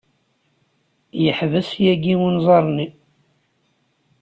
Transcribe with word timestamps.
Yeḥbes 1.23 1.69
yagi 1.83 2.15
unẓar-nni. 2.27 2.87